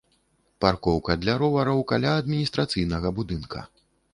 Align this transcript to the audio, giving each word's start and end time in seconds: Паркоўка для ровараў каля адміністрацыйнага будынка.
Паркоўка 0.63 1.17
для 1.25 1.35
ровараў 1.43 1.83
каля 1.91 2.17
адміністрацыйнага 2.23 3.07
будынка. 3.21 3.59